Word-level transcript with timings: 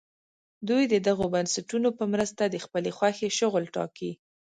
دوی 0.67 0.83
د 0.93 0.95
دغو 1.07 1.25
بنسټونو 1.33 1.89
په 1.97 2.03
مرسته 2.13 2.43
د 2.47 2.55
خپلې 2.65 2.89
خوښې 2.97 3.29
شغل 3.39 3.63
ټاکي. 3.75 4.11